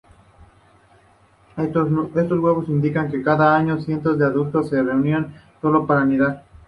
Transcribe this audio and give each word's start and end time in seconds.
Estos 1.57 1.91
huevos 2.39 2.67
indican 2.69 3.11
que 3.11 3.21
cada 3.21 3.55
año, 3.55 3.79
cientos 3.79 4.17
de 4.17 4.25
adultos 4.25 4.69
se 4.69 4.81
reunían 4.81 5.35
sólo 5.61 5.85
para 5.85 6.01
anidar. 6.01 6.43